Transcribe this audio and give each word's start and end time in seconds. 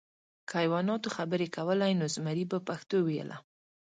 که 0.47 0.53
حیواناتو 0.61 1.09
خبرې 1.17 1.47
کولی، 1.55 1.93
نو 1.99 2.05
زمری 2.15 2.45
به 2.51 2.59
پښتو 2.67 2.97
ویله. 3.03 3.37